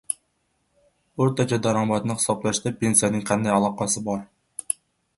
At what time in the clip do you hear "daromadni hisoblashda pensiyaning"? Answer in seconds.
1.69-3.25